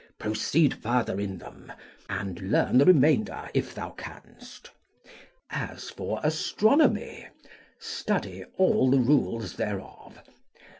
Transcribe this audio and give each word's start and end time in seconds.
Proceed 0.17 0.73
further 0.81 1.19
in 1.19 1.37
them, 1.37 1.71
and 2.09 2.39
learn 2.51 2.79
the 2.79 2.85
remainder 2.85 3.51
if 3.53 3.75
thou 3.75 3.91
canst. 3.91 4.71
As 5.51 5.91
for 5.91 6.19
astronomy, 6.23 7.27
study 7.77 8.43
all 8.57 8.89
the 8.89 8.97
rules 8.97 9.57
thereof. 9.57 10.17